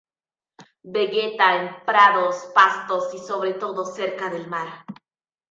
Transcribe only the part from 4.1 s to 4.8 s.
del mar.